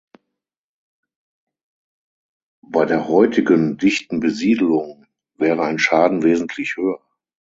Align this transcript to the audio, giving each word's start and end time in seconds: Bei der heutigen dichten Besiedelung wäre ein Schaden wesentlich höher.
Bei 2.67 2.85
der 2.85 3.07
heutigen 3.07 3.77
dichten 3.77 4.19
Besiedelung 4.19 5.05
wäre 5.37 5.61
ein 5.63 5.77
Schaden 5.77 6.23
wesentlich 6.23 6.75
höher. 6.75 6.99